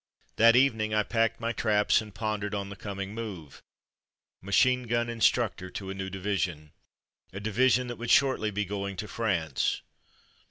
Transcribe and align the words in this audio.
That 0.37 0.55
evening 0.55 0.95
I 0.95 1.03
packed 1.03 1.39
my 1.39 1.51
traps, 1.51 2.01
and 2.01 2.11
pondered 2.11 2.55
on 2.55 2.69
the 2.69 2.75
coming 2.75 3.13
move. 3.13 3.61
Machine 4.41 4.87
gun 4.87 5.11
in 5.11 5.19
structor 5.19 5.71
to 5.75 5.91
a 5.91 5.93
new 5.93 6.09
division; 6.09 6.71
a 7.31 7.39
division 7.39 7.85
that 7.85 7.97
would 7.97 8.09
shortly 8.09 8.49
be 8.49 8.65
going 8.65 8.95
to 8.97 9.07
France. 9.07 9.83